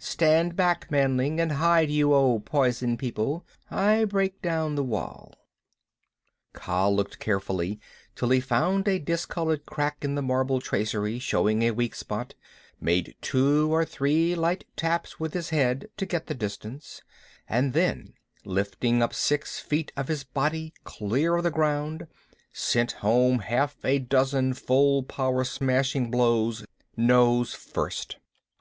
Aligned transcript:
Stand 0.00 0.56
back, 0.56 0.90
manling. 0.90 1.38
And 1.38 1.52
hide 1.52 1.90
you, 1.92 2.12
O 2.12 2.40
Poison 2.40 2.96
People. 2.96 3.46
I 3.70 4.04
break 4.04 4.42
down 4.42 4.74
the 4.74 4.82
wall." 4.82 5.32
Kaa 6.54 6.88
looked 6.88 7.20
carefully 7.20 7.78
till 8.16 8.30
he 8.30 8.40
found 8.40 8.88
a 8.88 8.98
discolored 8.98 9.64
crack 9.64 9.98
in 10.02 10.16
the 10.16 10.22
marble 10.22 10.60
tracery 10.60 11.20
showing 11.20 11.62
a 11.62 11.70
weak 11.70 11.94
spot, 11.94 12.34
made 12.80 13.14
two 13.20 13.72
or 13.72 13.84
three 13.84 14.34
light 14.34 14.64
taps 14.74 15.20
with 15.20 15.34
his 15.34 15.50
head 15.50 15.86
to 15.98 16.04
get 16.04 16.26
the 16.26 16.34
distance, 16.34 17.00
and 17.48 17.72
then 17.72 18.14
lifting 18.44 19.00
up 19.04 19.14
six 19.14 19.60
feet 19.60 19.92
of 19.96 20.08
his 20.08 20.24
body 20.24 20.74
clear 20.82 21.36
of 21.36 21.44
the 21.44 21.52
ground, 21.52 22.08
sent 22.52 22.90
home 22.90 23.38
half 23.38 23.76
a 23.84 24.00
dozen 24.00 24.52
full 24.52 25.04
power 25.04 25.44
smashing 25.44 26.10
blows, 26.10 26.66
nose 26.96 27.54
first. 27.54 28.16